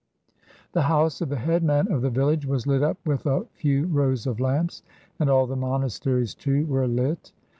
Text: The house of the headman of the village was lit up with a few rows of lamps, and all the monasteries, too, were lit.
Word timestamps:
The 0.71 0.81
house 0.81 1.21
of 1.21 1.29
the 1.29 1.35
headman 1.35 1.91
of 1.91 2.01
the 2.01 2.09
village 2.09 2.47
was 2.47 2.65
lit 2.65 2.81
up 2.81 2.97
with 3.05 3.27
a 3.27 3.45
few 3.53 3.85
rows 3.85 4.25
of 4.25 4.39
lamps, 4.39 4.81
and 5.19 5.29
all 5.29 5.45
the 5.45 5.55
monasteries, 5.55 6.33
too, 6.33 6.65
were 6.65 6.87
lit. 6.87 7.31